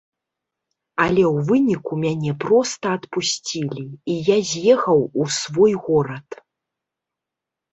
Але 1.03 1.23
ў 1.25 1.35
выніку 1.49 1.93
мяне 2.05 2.33
проста 2.45 2.85
адпусцілі, 3.01 3.85
і 4.15 4.17
я 4.35 4.41
з'ехаў 4.53 4.99
у 5.13 5.23
свой 5.37 5.73
горад. 5.91 6.27